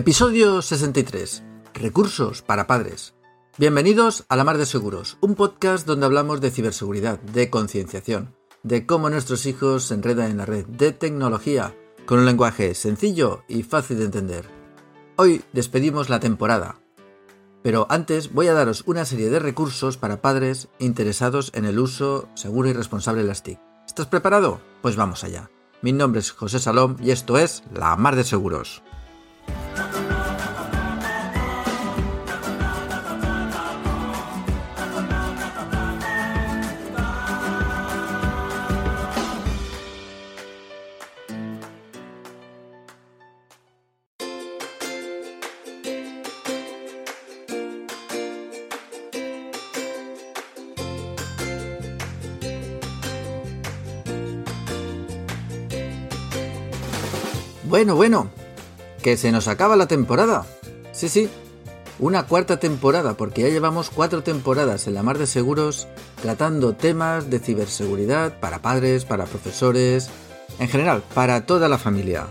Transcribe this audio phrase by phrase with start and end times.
[0.00, 1.42] Episodio 63.
[1.74, 3.12] Recursos para padres.
[3.58, 8.86] Bienvenidos a La Mar de Seguros, un podcast donde hablamos de ciberseguridad, de concienciación, de
[8.86, 11.76] cómo nuestros hijos se enredan en la red, de tecnología,
[12.06, 14.48] con un lenguaje sencillo y fácil de entender.
[15.16, 16.80] Hoy despedimos la temporada,
[17.62, 22.26] pero antes voy a daros una serie de recursos para padres interesados en el uso
[22.32, 23.60] seguro y responsable de las TIC.
[23.86, 24.62] ¿Estás preparado?
[24.80, 25.50] Pues vamos allá.
[25.82, 28.82] Mi nombre es José Salom y esto es La Mar de Seguros.
[57.70, 58.28] Bueno, bueno,
[59.00, 60.44] que se nos acaba la temporada.
[60.90, 61.30] Sí, sí,
[62.00, 65.86] una cuarta temporada, porque ya llevamos cuatro temporadas en la mar de seguros
[66.20, 70.10] tratando temas de ciberseguridad para padres, para profesores,
[70.58, 72.26] en general, para toda la familia.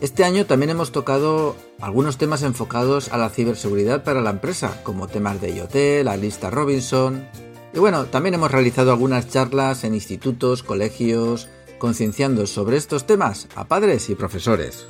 [0.00, 5.08] Este año también hemos tocado algunos temas enfocados a la ciberseguridad para la empresa, como
[5.08, 7.28] temas de IoT, la lista Robinson.
[7.74, 13.66] Y bueno, también hemos realizado algunas charlas en institutos, colegios, concienciando sobre estos temas a
[13.66, 14.86] padres y profesores.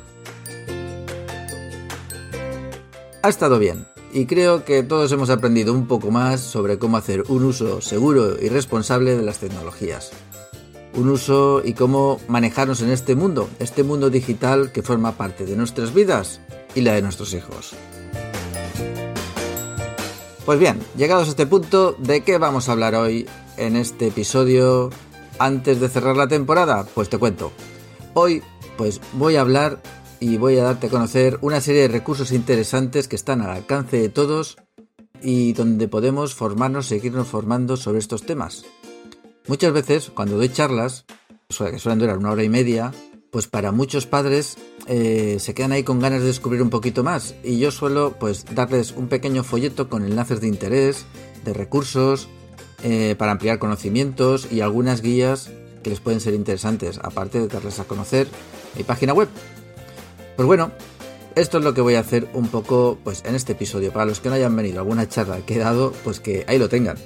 [3.21, 7.23] Ha estado bien y creo que todos hemos aprendido un poco más sobre cómo hacer
[7.27, 10.11] un uso seguro y responsable de las tecnologías.
[10.93, 15.57] Un uso y cómo manejarnos en este mundo, este mundo digital que forma parte de
[15.57, 16.39] nuestras vidas
[16.75, 17.73] y la de nuestros hijos.
[20.45, 23.27] Pues bien, llegados a este punto, ¿de qué vamos a hablar hoy
[23.57, 24.91] en este episodio
[25.39, 26.85] antes de cerrar la temporada?
[26.93, 27.51] Pues te cuento.
[28.13, 28.41] Hoy
[28.77, 29.81] pues voy a hablar
[30.19, 33.97] y voy a darte a conocer una serie de recursos interesantes que están al alcance
[33.97, 34.57] de todos
[35.21, 38.65] y donde podemos formarnos, seguirnos formando sobre estos temas.
[39.47, 41.05] Muchas veces cuando doy charlas,
[41.47, 42.91] que suelen durar una hora y media,
[43.31, 44.57] pues para muchos padres
[44.87, 48.45] eh, se quedan ahí con ganas de descubrir un poquito más y yo suelo pues
[48.55, 51.05] darles un pequeño folleto con enlaces de interés,
[51.43, 52.29] de recursos,
[52.87, 55.49] eh, para ampliar conocimientos y algunas guías
[55.81, 58.27] que les pueden ser interesantes, aparte de darles a conocer
[58.77, 59.27] mi página web.
[60.35, 60.71] Pues bueno,
[61.33, 63.91] esto es lo que voy a hacer un poco pues en este episodio.
[63.91, 66.69] Para los que no hayan venido alguna charla que he dado, pues que ahí lo
[66.69, 66.97] tengan.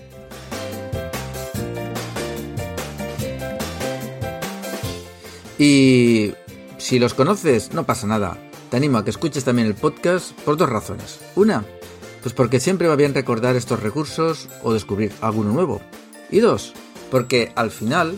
[5.58, 6.34] Y
[6.78, 8.38] si los conoces, no pasa nada.
[8.70, 11.22] Te animo a que escuches también el podcast por dos razones.
[11.38, 11.64] Una,
[12.22, 15.82] pues porque siempre va bien recordar estos recursos o descubrir alguno nuevo.
[16.30, 16.74] Y dos,
[17.12, 18.16] porque al final,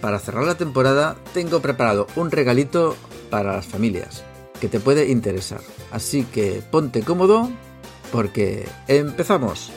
[0.00, 2.96] para cerrar la temporada, tengo preparado un regalito
[3.30, 4.24] para las familias
[4.60, 5.60] que te puede interesar.
[5.90, 7.50] Así que ponte cómodo
[8.12, 9.72] porque empezamos.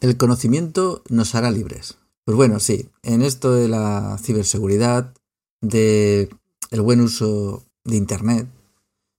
[0.00, 1.98] El conocimiento nos hará libres.
[2.24, 5.12] Pues bueno, sí, en esto de la ciberseguridad,
[5.60, 6.28] de
[6.70, 8.46] el buen uso de Internet,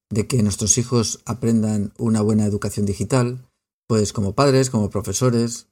[0.09, 3.45] de que nuestros hijos aprendan una buena educación digital,
[3.88, 5.68] pues como padres, como profesores,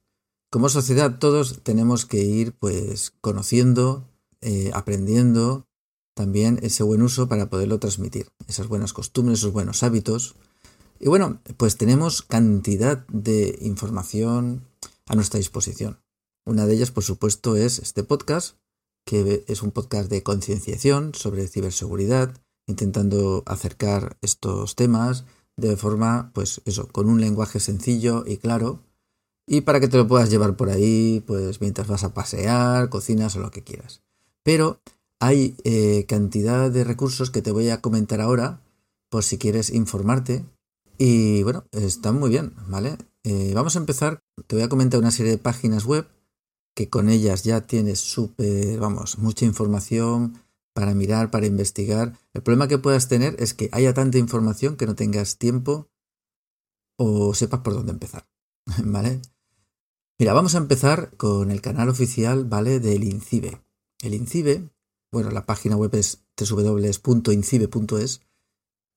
[0.52, 4.10] como sociedad, todos tenemos que ir pues conociendo,
[4.42, 5.68] eh, aprendiendo
[6.16, 10.36] también ese buen uso para poderlo transmitir, esas buenas costumbres, esos buenos hábitos.
[11.00, 14.67] Y bueno, pues tenemos cantidad de información,
[15.08, 16.00] a nuestra disposición.
[16.46, 18.58] Una de ellas, por supuesto, es este podcast,
[19.06, 26.62] que es un podcast de concienciación sobre ciberseguridad, intentando acercar estos temas de forma, pues
[26.66, 28.84] eso, con un lenguaje sencillo y claro,
[29.48, 33.36] y para que te lo puedas llevar por ahí, pues mientras vas a pasear, cocinas
[33.38, 34.02] o lo que quieras.
[34.44, 34.82] Pero
[35.20, 38.62] hay eh, cantidad de recursos que te voy a comentar ahora,
[39.10, 40.46] por si quieres informarte.
[40.98, 42.98] Y bueno, están muy bien, ¿vale?
[43.30, 46.08] Eh, vamos a empezar, te voy a comentar una serie de páginas web
[46.74, 50.42] que con ellas ya tienes súper, vamos, mucha información
[50.74, 52.18] para mirar, para investigar.
[52.32, 55.90] El problema que puedas tener es que haya tanta información que no tengas tiempo
[56.98, 58.30] o sepas por dónde empezar,
[58.86, 59.22] ¿vale?
[60.18, 62.80] Mira, vamos a empezar con el canal oficial, ¿vale?
[62.80, 63.62] Del INCIBE.
[64.04, 64.70] El INCIBE,
[65.12, 68.22] bueno, la página web es www.incibe.es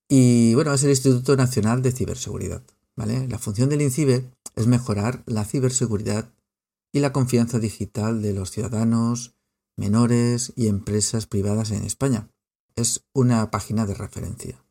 [0.08, 2.62] y bueno, es el Instituto Nacional de Ciberseguridad.
[3.06, 6.34] La función del INCIBE es mejorar la ciberseguridad
[6.92, 9.34] y la confianza digital de los ciudadanos,
[9.76, 12.28] menores y empresas privadas en España.
[12.76, 14.62] Es una página de referencia.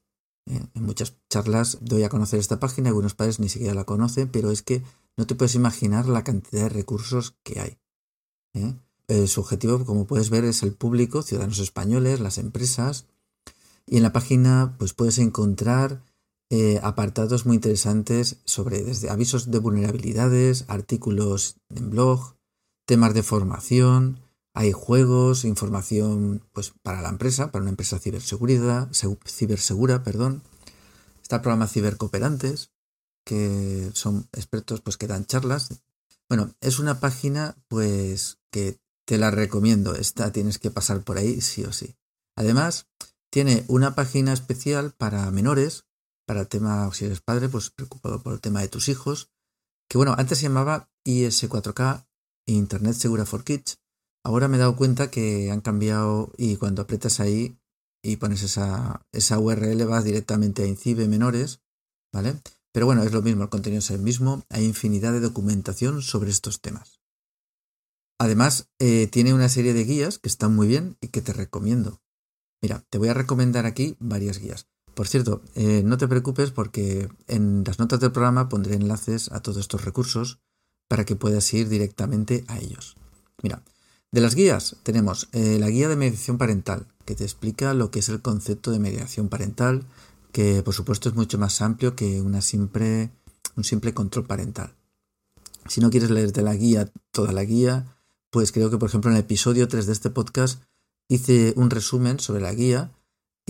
[0.46, 0.62] ¿eh?
[0.76, 4.52] En muchas charlas doy a conocer esta página, algunos padres ni siquiera la conocen, pero
[4.52, 4.84] es que
[5.18, 7.78] no te puedes imaginar la cantidad de recursos que hay.
[8.54, 8.75] ¿eh?
[9.08, 13.08] Eh, su objetivo, como puedes ver, es el público, ciudadanos españoles, las empresas.
[13.88, 16.04] Y en la página pues puedes encontrar
[16.81, 22.36] apartados muy interesantes sobre desde avisos de vulnerabilidades, artículos en blog,
[22.86, 24.19] temas de formación,
[24.54, 28.90] hay juegos, información pues, para la empresa, para una empresa ciberseguridad,
[29.25, 30.44] cibersegura, perdón.
[31.22, 32.72] Está el programa Cibercooperantes,
[33.24, 35.69] que son expertos pues, que dan charlas.
[36.28, 39.96] Bueno, es una página pues que te la recomiendo.
[39.96, 41.96] Esta tienes que pasar por ahí sí o sí.
[42.36, 42.88] Además,
[43.30, 45.86] tiene una página especial para menores,
[46.30, 49.31] para el tema, si eres padre, pues preocupado por el tema de tus hijos,
[49.90, 52.06] que bueno, antes se llamaba IS4K,
[52.46, 53.80] Internet Segura for Kids,
[54.24, 57.58] Ahora me he dado cuenta que han cambiado y cuando aprietas ahí
[58.04, 61.62] y pones esa, esa URL vas directamente a INCIBE menores,
[62.14, 62.36] ¿vale?
[62.72, 66.30] Pero bueno, es lo mismo, el contenido es el mismo, hay infinidad de documentación sobre
[66.30, 67.00] estos temas.
[68.20, 72.02] Además, eh, tiene una serie de guías que están muy bien y que te recomiendo.
[72.62, 74.68] Mira, te voy a recomendar aquí varias guías.
[74.94, 79.41] Por cierto, eh, no te preocupes porque en las notas del programa pondré enlaces a
[79.41, 80.39] todos estos recursos
[80.88, 82.97] para que puedas ir directamente a ellos.
[83.41, 83.63] Mira,
[84.12, 88.00] de las guías tenemos eh, la guía de mediación parental, que te explica lo que
[88.00, 89.86] es el concepto de mediación parental,
[90.31, 93.12] que por supuesto es mucho más amplio que una simple,
[93.56, 94.74] un simple control parental.
[95.68, 97.95] Si no quieres leerte la guía, toda la guía,
[98.31, 100.63] pues creo que por ejemplo en el episodio 3 de este podcast
[101.07, 102.91] hice un resumen sobre la guía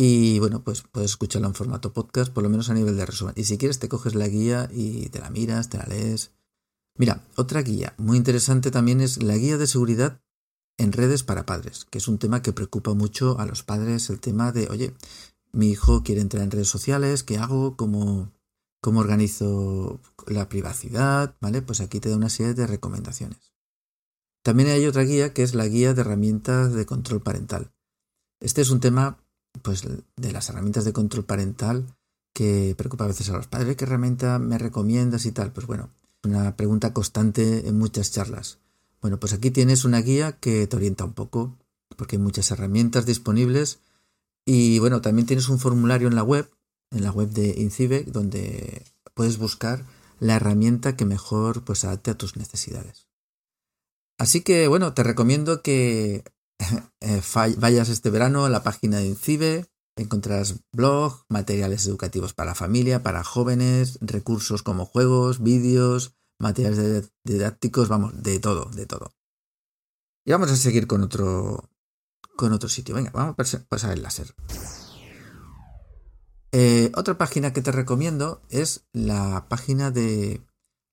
[0.01, 3.33] y bueno, pues puedes escucharla en formato podcast, por lo menos a nivel de resumen.
[3.35, 6.31] Y si quieres te coges la guía y te la miras, te la lees.
[6.95, 10.21] Mira, otra guía muy interesante también es la guía de seguridad
[10.77, 14.21] en redes para padres, que es un tema que preocupa mucho a los padres, el
[14.21, 14.93] tema de, oye,
[15.51, 17.75] mi hijo quiere entrar en redes sociales, ¿qué hago?
[17.75, 18.31] ¿Cómo,
[18.79, 21.35] cómo organizo la privacidad?
[21.41, 21.61] ¿Vale?
[21.61, 23.51] Pues aquí te da una serie de recomendaciones.
[24.43, 27.73] También hay otra guía que es la guía de herramientas de control parental.
[28.39, 29.21] Este es un tema,
[29.61, 29.83] pues,
[30.15, 31.85] de las herramientas de control parental
[32.33, 33.75] que preocupa a veces a los padres.
[33.75, 35.51] ¿Qué herramienta me recomiendas y tal?
[35.51, 35.89] Pues bueno,
[36.23, 38.59] una pregunta constante en muchas charlas.
[39.01, 41.57] Bueno, pues aquí tienes una guía que te orienta un poco,
[41.95, 43.79] porque hay muchas herramientas disponibles.
[44.45, 46.49] Y bueno, también tienes un formulario en la web,
[46.91, 49.85] en la web de INCIBE, donde puedes buscar
[50.19, 53.07] la herramienta que mejor pues adapte a tus necesidades.
[54.17, 56.23] Así que bueno, te recomiendo que
[57.01, 57.21] eh,
[57.57, 59.65] vayas este verano a la página de INCIBE,
[59.95, 68.21] encontrarás blog, materiales educativos para familia, para jóvenes, recursos como juegos, vídeos, materiales didácticos, vamos,
[68.21, 69.11] de todo, de todo.
[70.25, 71.69] Y vamos a seguir con otro,
[72.35, 72.95] con otro sitio.
[72.95, 74.33] Venga, vamos a pasar el láser.
[76.51, 80.41] Eh, otra página que te recomiendo es la página de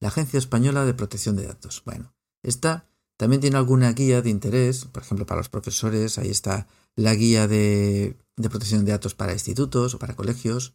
[0.00, 1.82] la Agencia Española de Protección de Datos.
[1.84, 6.66] Bueno, esta también tiene alguna guía de interés, por ejemplo, para los profesores, ahí está
[6.96, 10.74] la guía de, de protección de datos para institutos o para colegios,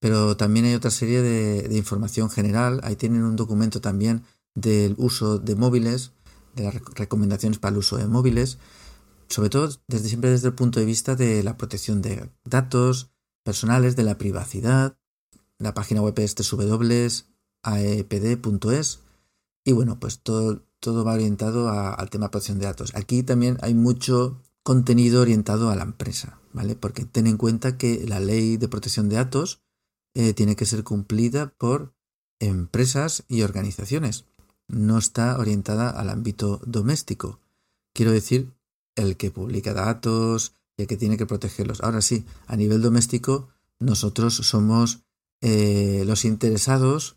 [0.00, 2.80] pero también hay otra serie de, información general.
[2.82, 4.24] Ahí tienen un documento también
[4.54, 6.12] del uso de móviles,
[6.54, 8.58] de las recomendaciones para el uso de móviles,
[9.28, 13.12] sobre todo desde siempre desde el punto de vista de la protección de datos
[13.44, 14.98] personales, de la privacidad.
[15.58, 17.24] La página web es www.aepd.es
[19.64, 22.94] y bueno, pues todo, todo va orientado al tema protección de datos.
[22.94, 26.76] Aquí también hay mucho contenido orientado a la empresa, ¿vale?
[26.76, 29.62] Porque ten en cuenta que la ley de protección de datos
[30.14, 31.94] eh, tiene que ser cumplida por
[32.38, 34.26] empresas y organizaciones.
[34.68, 37.40] No está orientada al ámbito doméstico.
[37.94, 38.52] Quiero decir,
[38.94, 41.80] el que publica datos y el que tiene que protegerlos.
[41.80, 43.48] Ahora sí, a nivel doméstico,
[43.80, 45.00] nosotros somos
[45.40, 47.16] eh, los interesados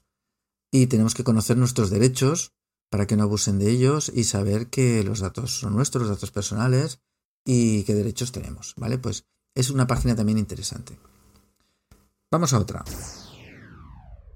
[0.72, 2.54] y tenemos que conocer nuestros derechos
[2.90, 6.32] para que no abusen de ellos y saber que los datos son nuestros, los datos
[6.32, 7.02] personales
[7.46, 8.98] y qué derechos tenemos, ¿vale?
[8.98, 9.26] Pues
[9.56, 11.00] es una página también interesante.
[12.32, 12.84] Vamos a otra.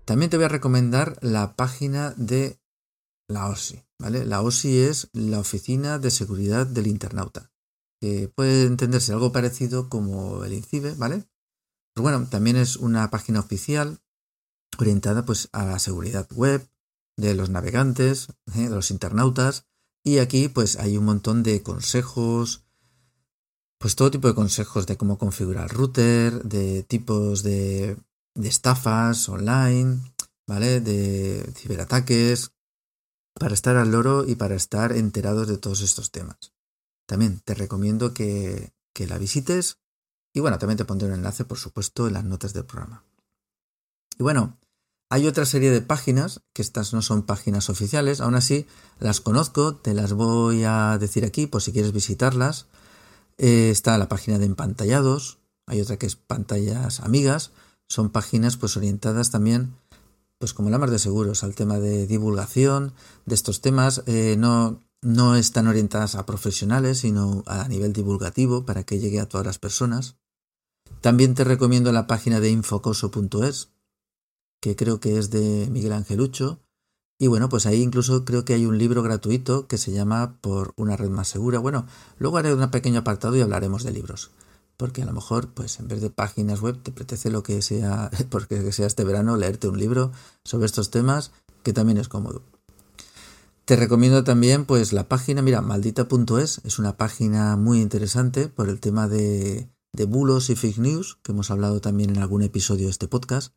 [0.05, 2.60] También te voy a recomendar la página de
[3.27, 4.25] la OSI, ¿vale?
[4.25, 7.51] La OSI es la Oficina de Seguridad del Internauta,
[8.00, 11.25] que puede entenderse algo parecido como el INCIBE, ¿vale?
[11.93, 14.00] Pues bueno, también es una página oficial
[14.79, 16.67] orientada pues a la seguridad web
[17.18, 18.63] de los navegantes, ¿eh?
[18.63, 19.65] de los internautas,
[20.03, 22.63] y aquí pues hay un montón de consejos,
[23.77, 27.98] pues todo tipo de consejos de cómo configurar router, de tipos de,
[28.36, 30.01] estafas online,
[30.48, 30.82] ¿vale?
[30.82, 32.51] De ciberataques,
[33.34, 36.53] para estar al loro y para estar enterados de todos estos temas.
[37.08, 39.82] También te recomiendo que, que la visites
[40.34, 43.03] y bueno, también te pondré un enlace, por supuesto, en las notas del programa.
[44.18, 44.58] Y bueno,
[45.12, 48.65] hay otra serie de páginas, que estas no son páginas oficiales, aún así
[48.98, 52.68] las conozco, te las voy a decir aquí por si quieres visitarlas.
[53.38, 57.51] Eh, está la página de empantallados, hay otra que es pantallas amigas,
[57.89, 59.75] son páginas pues orientadas también,
[60.38, 62.94] pues como la más de seguros, al tema de divulgación
[63.25, 68.86] de estos temas, eh, no, no están orientadas a profesionales, sino a nivel divulgativo para
[68.86, 70.15] que llegue a todas las personas.
[71.01, 73.72] También te recomiendo la página de infocoso.es,
[74.62, 76.62] que creo que es de Miguel Angelucho.
[77.20, 80.74] Y bueno, pues ahí incluso creo que hay un libro gratuito que se llama Por
[80.77, 81.60] una red más segura.
[81.60, 81.86] Bueno,
[82.18, 84.32] luego haré un pequeño apartado y hablaremos de libros.
[84.77, 88.10] Porque a lo mejor, pues en vez de páginas web, te apetece lo que sea,
[88.30, 90.12] porque sea este verano, leerte un libro
[90.44, 91.32] sobre estos temas,
[91.63, 92.44] que también es cómodo.
[93.65, 98.80] Te recomiendo también, pues, la página, mira, maldita.es, es una página muy interesante por el
[98.80, 102.91] tema de, de bulos y fake news, que hemos hablado también en algún episodio de
[102.91, 103.53] este podcast.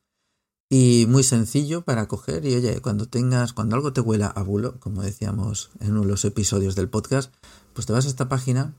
[0.70, 4.80] Y muy sencillo para coger y oye, cuando tengas, cuando algo te huela a bulo,
[4.80, 7.32] como decíamos en uno de los episodios del podcast,
[7.74, 8.74] pues te vas a esta página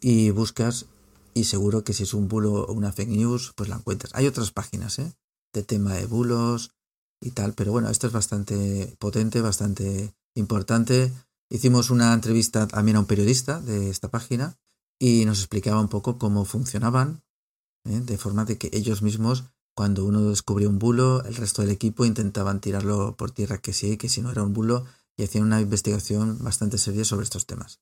[0.00, 0.86] y buscas
[1.34, 4.14] y seguro que si es un bulo o una fake news, pues la encuentras.
[4.14, 5.12] Hay otras páginas, ¿eh?
[5.52, 6.70] De tema de bulos
[7.20, 11.12] y tal, pero bueno, esto es bastante potente, bastante importante.
[11.50, 14.56] Hicimos una entrevista también a un periodista de esta página
[14.98, 17.22] y nos explicaba un poco cómo funcionaban,
[17.84, 18.00] ¿eh?
[18.00, 22.04] de forma de que ellos mismos cuando uno descubrió un bulo, el resto del equipo
[22.04, 24.84] intentaban tirarlo por tierra que sí, que si no era un bulo,
[25.16, 27.80] y hacían una investigación bastante seria sobre estos temas.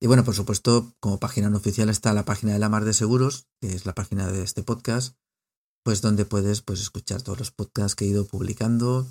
[0.00, 2.94] Y bueno, por supuesto, como página no oficial está la página de la Mar de
[2.94, 5.16] Seguros, que es la página de este podcast,
[5.84, 9.06] pues donde puedes pues, escuchar todos los podcasts que he ido publicando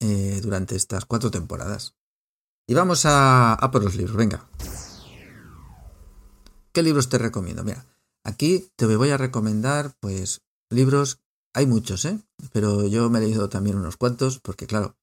[0.00, 1.94] eh, durante estas cuatro temporadas.
[2.66, 4.48] Y vamos a, a por los libros, venga.
[6.72, 7.64] ¿Qué libros te recomiendo?
[7.64, 7.86] Mira,
[8.24, 11.21] aquí te voy a recomendar pues libros
[11.54, 12.18] hay muchos, ¿eh?
[12.52, 14.96] Pero yo me he leído también unos cuantos, porque claro,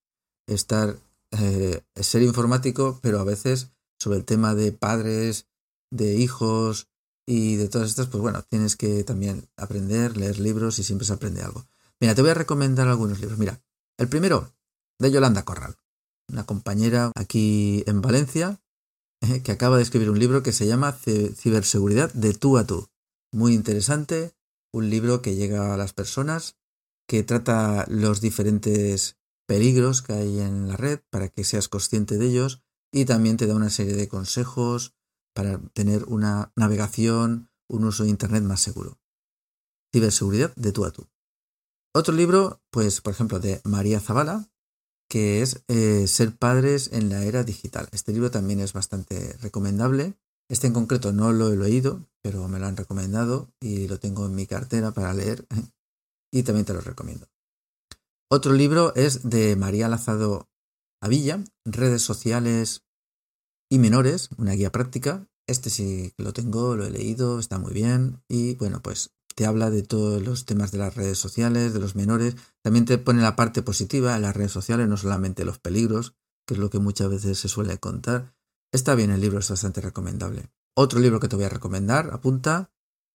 [0.48, 0.98] estar,
[1.32, 5.48] eh, ser informático, pero a veces sobre el tema de padres,
[5.92, 6.88] de hijos
[7.28, 11.14] y de todas estas, pues bueno, tienes que también aprender, leer libros y siempre se
[11.14, 11.66] aprende algo.
[12.00, 13.38] Mira, te voy a recomendar algunos libros.
[13.38, 13.62] Mira,
[13.98, 14.54] el primero,
[15.00, 15.76] de Yolanda Corral,
[16.30, 18.62] una compañera aquí en Valencia,
[19.22, 22.88] eh, que acaba de escribir un libro que se llama Ciberseguridad de tú a tú.
[23.32, 24.34] Muy interesante,
[24.72, 26.58] un libro que llega a las personas,
[27.08, 32.28] que trata los diferentes peligros que hay en la red para que seas consciente de
[32.28, 32.62] ellos
[32.92, 34.96] y también te da una serie de consejos
[35.34, 39.00] para tener una navegación, un uso de Internet más seguro.
[39.92, 41.10] Ciberseguridad de tú a tú.
[41.94, 44.52] Otro libro, pues por ejemplo, de María Zavala,
[45.10, 47.90] que es eh, Ser padres en la era digital.
[47.92, 50.16] Este libro también es bastante recomendable
[50.50, 54.26] este en concreto no lo he leído, pero me lo han recomendado y lo tengo
[54.26, 55.46] en mi cartera para leer
[56.34, 57.28] y también te lo recomiendo.
[58.32, 60.50] Otro libro es de María Lazado
[61.02, 62.84] Avilla, Redes Sociales
[63.72, 65.28] y Menores, una guía práctica.
[65.48, 69.70] Este sí lo tengo, lo he leído, está muy bien y bueno, pues te habla
[69.70, 72.36] de todos los temas de las redes sociales, de los menores.
[72.62, 76.14] También te pone la parte positiva de las redes sociales, no solamente los peligros,
[76.46, 78.36] que es lo que muchas veces se suele contar,
[78.72, 80.50] Está bien el libro, es bastante recomendable.
[80.76, 82.72] Otro libro que te voy a recomendar, apunta,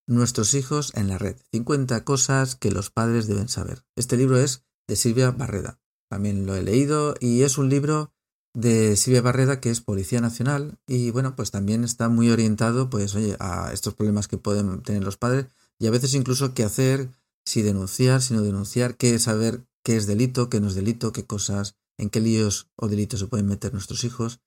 [0.06, 1.36] Nuestros hijos en la red.
[1.52, 3.86] 50 cosas que los padres deben saber.
[3.96, 5.80] Este libro es de Silvia Barreda.
[6.10, 8.12] También lo he leído y es un libro
[8.52, 13.14] de Silvia Barreda que es Policía Nacional y bueno, pues también está muy orientado pues
[13.14, 15.46] oye, a estos problemas que pueden tener los padres
[15.78, 17.08] y a veces incluso qué hacer,
[17.46, 21.24] si denunciar, si no denunciar, qué saber qué es delito, qué no es delito, qué
[21.24, 24.40] cosas, en qué líos o delitos se pueden meter nuestros hijos.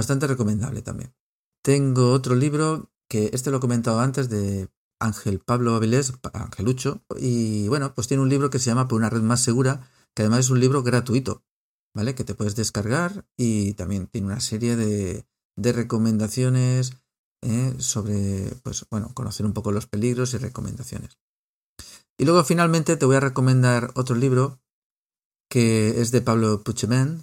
[0.00, 1.14] Bastante recomendable también.
[1.62, 7.68] Tengo otro libro que este lo he comentado antes de Ángel Pablo Avilés, Angelucho, y
[7.68, 10.46] bueno, pues tiene un libro que se llama Por una red más segura, que además
[10.46, 11.44] es un libro gratuito,
[11.94, 12.14] ¿vale?
[12.14, 16.92] Que te puedes descargar y también tiene una serie de, de recomendaciones
[17.42, 17.74] ¿eh?
[17.76, 21.18] sobre, pues bueno, conocer un poco los peligros y recomendaciones.
[22.16, 24.62] Y luego finalmente te voy a recomendar otro libro
[25.50, 27.22] que es de Pablo Puigdemont,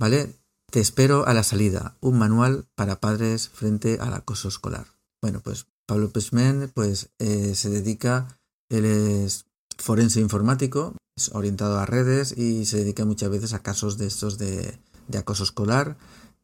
[0.00, 0.34] ¿vale?
[0.70, 4.86] Te espero a la salida, un manual para padres frente al acoso escolar.
[5.22, 9.46] Bueno, pues Pablo Pesmen pues, eh, se dedica, él es
[9.78, 14.36] forense informático, es orientado a redes y se dedica muchas veces a casos de estos
[14.36, 15.96] de, de acoso escolar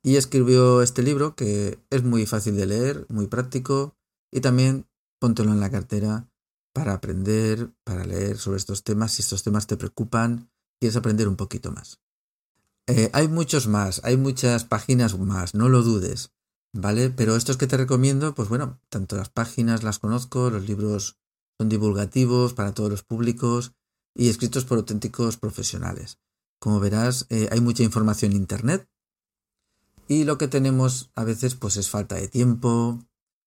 [0.03, 3.95] y escribió este libro que es muy fácil de leer, muy práctico
[4.33, 4.87] y también
[5.21, 6.31] póntelo en la cartera
[6.73, 10.49] para aprender, para leer sobre estos temas, si estos temas te preocupan
[10.81, 12.01] quieres aprender un poquito más.
[12.87, 16.33] Eh, hay muchos más, hay muchas páginas más, no lo dudes,
[16.75, 17.09] ¿vale?
[17.09, 21.17] Pero estos que te recomiendo, pues bueno, tanto las páginas las conozco, los libros
[21.59, 23.73] son divulgativos para todos los públicos
[24.15, 26.19] y escritos por auténticos profesionales.
[26.61, 28.89] Como verás, eh, hay mucha información en Internet
[30.07, 33.03] y lo que tenemos a veces pues es falta de tiempo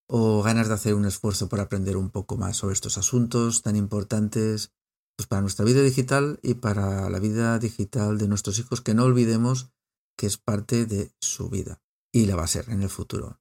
[0.08, 3.75] o ganas de hacer un esfuerzo por aprender un poco más sobre estos asuntos tan
[3.75, 4.72] importantes
[5.18, 9.04] pues para nuestra vida digital y para la vida digital de nuestros hijos, que no
[9.04, 9.72] olvidemos
[10.18, 11.82] que es parte de su vida
[12.14, 13.40] y la va a ser en el futuro.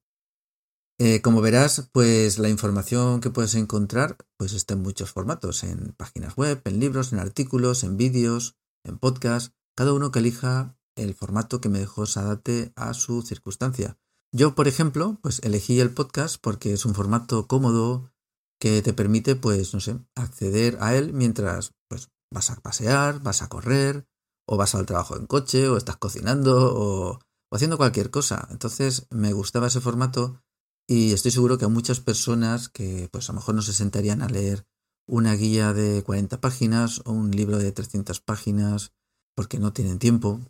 [0.99, 5.93] Eh, como verás, pues la información que puedes encontrar pues está en muchos formatos, en
[5.93, 11.13] páginas web, en libros, en artículos, en vídeos, en podcasts, cada uno que elija el
[11.13, 13.99] formato que mejor se adapte a su circunstancia.
[14.31, 18.11] Yo, por ejemplo, pues elegí el podcast porque es un formato cómodo,
[18.59, 23.41] que te permite, pues, no sé, acceder a él mientras pues, vas a pasear, vas
[23.41, 24.07] a correr,
[24.47, 27.19] o vas al trabajo en coche, o estás cocinando, o,
[27.51, 28.47] haciendo cualquier cosa.
[28.51, 30.41] Entonces me gustaba ese formato
[30.87, 34.21] y estoy seguro que a muchas personas que pues a lo mejor no se sentarían
[34.21, 34.65] a leer
[35.05, 38.93] una guía de 40 páginas o un libro de 300 páginas
[39.35, 40.41] porque no tienen tiempo,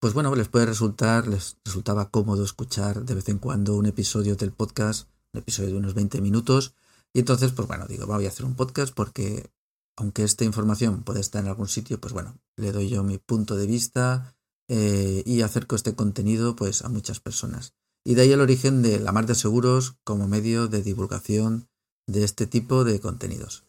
[0.00, 4.36] pues bueno, les puede resultar, les resultaba cómodo escuchar de vez en cuando un episodio
[4.36, 6.74] del podcast, un episodio de unos 20 minutos,
[7.12, 9.50] y entonces, pues bueno, digo, voy a hacer un podcast porque
[9.96, 13.56] aunque esta información puede estar en algún sitio, pues bueno, le doy yo mi punto
[13.56, 14.34] de vista
[14.68, 17.74] eh, y acerco este contenido pues a muchas personas.
[18.04, 21.68] Y de ahí el origen de la mar de seguros como medio de divulgación
[22.06, 23.64] de este tipo de contenidos.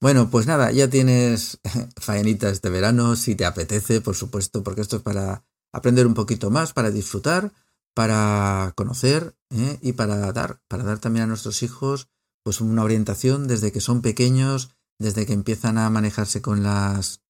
[0.00, 1.58] Bueno, pues nada, ya tienes
[1.96, 6.50] faenita este verano, si te apetece, por supuesto, porque esto es para aprender un poquito
[6.50, 7.52] más, para disfrutar,
[7.94, 9.78] para conocer ¿eh?
[9.82, 12.08] y para dar, para dar también a nuestros hijos
[12.44, 17.22] pues una orientación desde que son pequeños, desde que empiezan a manejarse con las,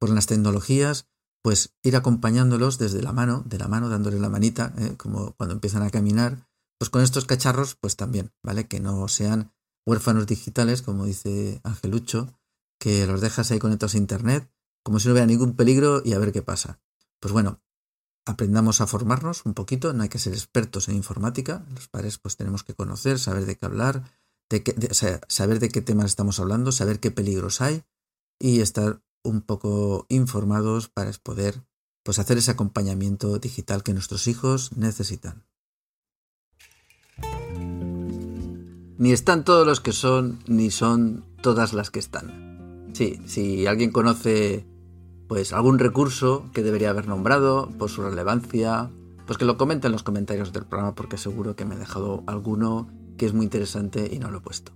[0.00, 1.06] con las tecnologías,
[1.42, 4.94] pues ir acompañándolos desde la mano, de la mano, dándole la manita, ¿eh?
[4.96, 8.66] como cuando empiezan a caminar, pues con estos cacharros, pues también, ¿vale?
[8.66, 9.52] Que no sean
[9.86, 12.32] huérfanos digitales, como dice Angelucho,
[12.80, 14.50] que los dejas ahí conectados a internet,
[14.82, 16.80] como si no hubiera ningún peligro y a ver qué pasa.
[17.20, 17.60] Pues bueno,
[18.26, 22.36] aprendamos a formarnos un poquito, no hay que ser expertos en informática, los padres pues
[22.36, 24.10] tenemos que conocer, saber de qué hablar,
[25.28, 27.82] saber de qué temas estamos hablando, saber qué peligros hay
[28.38, 31.62] y estar un poco informados para poder
[32.02, 35.44] pues, hacer ese acompañamiento digital que nuestros hijos necesitan.
[38.96, 42.90] Ni están todos los que son, ni son todas las que están.
[42.92, 44.66] Sí, si alguien conoce
[45.26, 48.90] pues algún recurso que debería haber nombrado por su relevancia,
[49.26, 52.22] pues que lo comente en los comentarios del programa porque seguro que me he dejado
[52.26, 54.72] alguno que es muy interesante y no lo he puesto.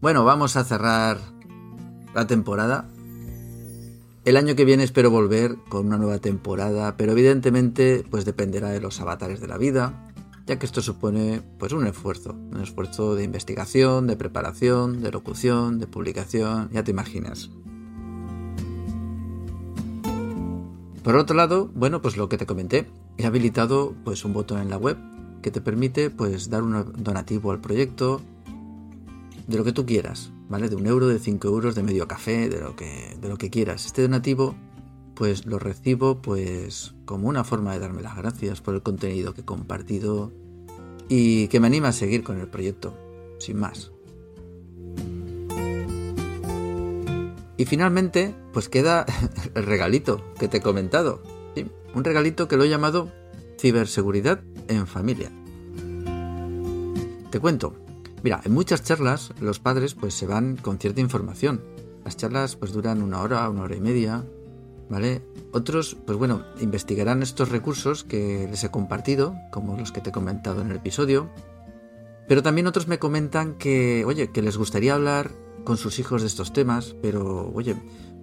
[0.00, 1.18] Bueno, vamos a cerrar
[2.14, 2.88] la temporada.
[4.24, 8.80] El año que viene espero volver con una nueva temporada, pero evidentemente pues dependerá de
[8.80, 10.12] los avatares de la vida,
[10.46, 15.78] ya que esto supone pues un esfuerzo, un esfuerzo de investigación, de preparación, de locución,
[15.78, 17.50] de publicación, ya te imaginas.
[21.02, 22.86] Por otro lado, bueno, pues lo que te comenté,
[23.18, 24.96] he habilitado pues un botón en la web
[25.42, 28.22] que te permite pues dar un donativo al proyecto
[29.46, 30.68] de lo que tú quieras, ¿vale?
[30.68, 33.50] De un euro, de cinco euros, de medio café, de lo que, de lo que
[33.50, 33.86] quieras.
[33.86, 34.54] Este donativo
[35.14, 39.42] pues lo recibo pues como una forma de darme las gracias por el contenido que
[39.42, 40.32] he compartido
[41.08, 42.96] y que me anima a seguir con el proyecto,
[43.38, 43.92] sin más.
[47.56, 49.04] Y finalmente, pues queda
[49.54, 51.22] el regalito que te he comentado.
[51.94, 53.12] Un regalito que lo he llamado
[53.58, 54.40] ciberseguridad
[54.76, 55.30] en familia.
[57.30, 57.74] Te cuento.
[58.22, 61.62] Mira, en muchas charlas los padres pues se van con cierta información.
[62.04, 64.24] Las charlas pues duran una hora, una hora y media,
[64.88, 65.22] ¿vale?
[65.52, 70.12] Otros, pues bueno, investigarán estos recursos que les he compartido, como los que te he
[70.12, 71.30] comentado en el episodio.
[72.28, 75.30] Pero también otros me comentan que, oye, que les gustaría hablar
[75.64, 77.76] con sus hijos de estos temas, pero, oye,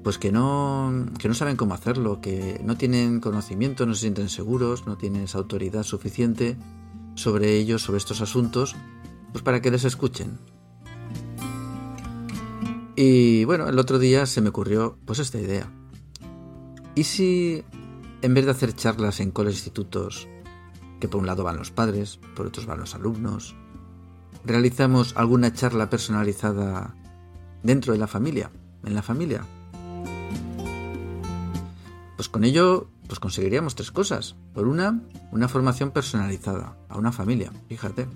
[0.04, 4.30] pues que no, que no saben cómo hacerlo, que no tienen conocimiento, no se sienten
[4.30, 6.58] seguros, no tienen esa autoridad suficiente
[7.16, 8.76] sobre ellos, sobre estos asuntos,
[9.32, 10.40] pues para que les escuchen.
[12.96, 15.72] Y bueno, el otro día se me ocurrió pues esta idea.
[16.96, 17.64] ¿Y si
[18.22, 20.28] en vez de hacer charlas en coles e institutos,
[21.00, 23.56] que por un lado van los padres, por otros van los alumnos,
[24.44, 26.96] realizamos alguna charla personalizada
[27.64, 28.52] dentro de la familia,
[28.84, 29.46] en la familia?
[32.20, 34.36] Pues con ello pues conseguiríamos tres cosas.
[34.54, 35.00] Por una,
[35.32, 38.10] una formación personalizada a una familia, fíjate.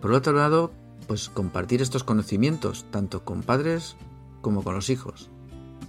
[0.00, 0.70] Por otro lado,
[1.08, 3.96] pues compartir estos conocimientos tanto con padres
[4.42, 5.28] como con los hijos.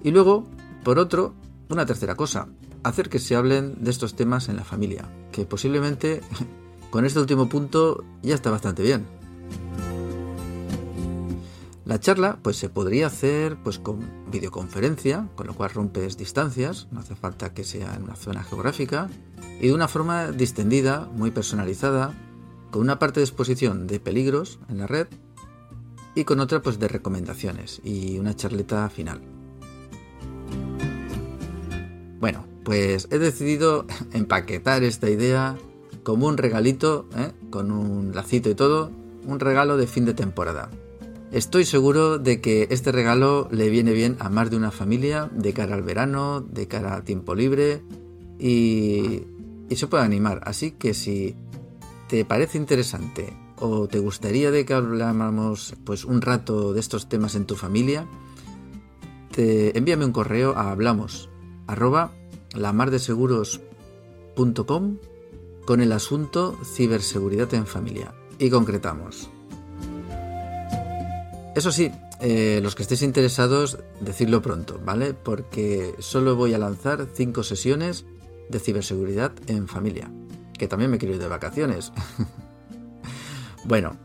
[0.04, 0.48] Y luego,
[0.84, 1.36] por otro,
[1.70, 2.48] una tercera cosa,
[2.82, 6.22] hacer que se hablen de estos temas en la familia, que posiblemente
[6.90, 9.06] con este último punto ya está bastante bien.
[11.88, 17.00] La charla pues se podría hacer pues con videoconferencia, con lo cual rompes distancias, no
[17.00, 19.10] hace falta que sea en una zona geográfica,
[19.62, 22.14] y de una forma distendida, muy personalizada,
[22.72, 25.08] con una parte de exposición de peligros en la red
[26.14, 29.22] y con otra pues de recomendaciones y una charleta final.
[32.20, 35.58] Bueno, pues he decidido empaquetar esta idea
[36.04, 37.32] como un regalito, ¿eh?
[37.50, 38.92] con un lacito y todo,
[39.26, 40.70] un regalo de fin de temporada.
[41.32, 45.54] Estoy seguro de que este regalo le viene bien a más de una familia de
[45.54, 47.82] cara al verano, de cara a tiempo libre
[48.40, 49.24] y,
[49.70, 50.42] y se puede animar.
[50.46, 51.36] Así que si
[52.08, 57.36] te parece interesante o te gustaría de que habláramos pues un rato de estos temas
[57.36, 58.08] en tu familia,
[59.32, 61.30] te envíame un correo a hablamos
[61.68, 62.14] arroba
[62.56, 64.98] lamardeseguros.com
[65.66, 69.30] con el asunto ciberseguridad en familia y concretamos.
[71.58, 71.92] Eso sí,
[72.22, 75.16] eh, los que estéis interesados, decidlo pronto, ¿vale?
[75.16, 78.06] Porque solo voy a lanzar 5 sesiones
[78.48, 80.08] de ciberseguridad en familia,
[80.56, 81.94] que también me quiero ir de vacaciones.
[83.66, 83.98] bueno,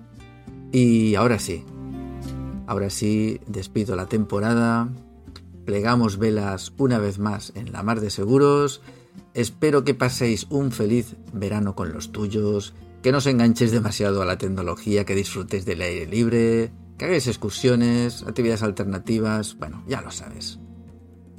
[0.73, 1.63] y ahora sí,
[2.67, 4.89] ahora sí, despido la temporada,
[5.67, 8.81] plegamos velas una vez más en la mar de seguros,
[9.35, 14.25] espero que paséis un feliz verano con los tuyos, que no os enganchéis demasiado a
[14.25, 20.13] la tecnología, que disfrutéis del aire libre, que hagáis excursiones, actividades alternativas, bueno, ya lo
[20.13, 20.61] sabes.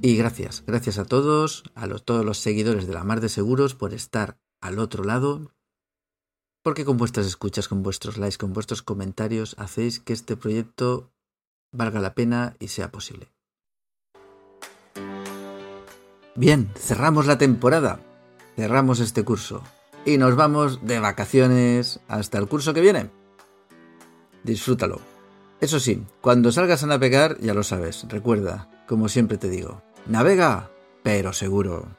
[0.02, 3.94] Y gracias, gracias a todos, a todos los seguidores de la Mar de Seguros por
[3.94, 5.54] estar al otro lado,
[6.64, 11.14] porque con vuestras escuchas, con vuestros likes, con vuestros comentarios, hacéis que este proyecto
[11.72, 13.32] valga la pena y sea posible.
[16.36, 18.02] Bien, cerramos la temporada,
[18.58, 19.64] cerramos este curso
[20.06, 23.10] y nos vamos de vacaciones hasta el curso que viene.
[24.44, 25.13] Disfrútalo.
[25.62, 30.70] Eso sí, cuando salgas a navegar, ya lo sabes, recuerda, como siempre te digo, navega,
[31.04, 31.96] pero seguro.